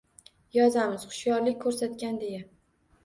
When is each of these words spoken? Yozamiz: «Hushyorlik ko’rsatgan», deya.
Yozamiz: 0.59 1.05
«Hushyorlik 1.11 1.59
ko’rsatgan», 1.67 2.21
deya. 2.25 2.43